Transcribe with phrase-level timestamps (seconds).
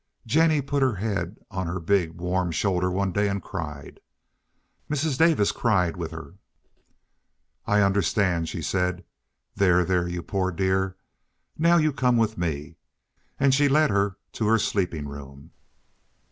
[0.25, 3.99] Jennie put her head on her big, warm shoulder one day and cried.
[4.89, 5.15] Mrs.
[5.15, 6.33] Davis cried with her.
[7.67, 9.05] "I understand," she said.
[9.55, 10.95] "There, there, you poor dear.
[11.55, 12.77] Now you come with me."
[13.39, 15.51] And she led her to her sleeping room.